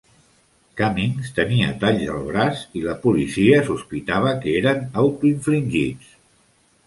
[0.79, 6.11] Cummings tenia talls al braç, i la policia sospitava que eren autoinfligits.